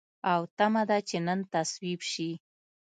او 0.31 0.41
تمه 0.57 0.83
ده 0.89 0.97
چې 1.07 1.17
نن 1.27 1.39
تصویب 1.53 1.99
شي. 2.11 2.31